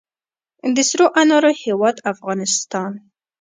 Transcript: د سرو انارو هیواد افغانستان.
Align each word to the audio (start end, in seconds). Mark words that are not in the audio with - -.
د 0.75 0.77
سرو 0.89 1.05
انارو 1.21 1.51
هیواد 1.63 1.95
افغانستان. 2.11 2.91